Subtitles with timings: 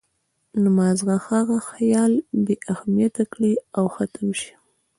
[0.61, 2.11] نو مازغۀ هغه خيال
[2.45, 4.53] بې اهميته کړي او ختم شي